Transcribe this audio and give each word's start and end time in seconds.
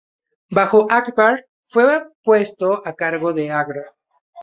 Bajo 0.49 0.87
Akbar, 0.91 1.45
fue 1.61 2.07
puesto 2.23 2.81
a 2.83 2.95
cargo 2.95 3.33
de 3.33 3.51
Agra. 3.51 3.93